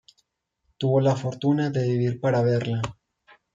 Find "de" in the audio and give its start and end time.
1.69-1.87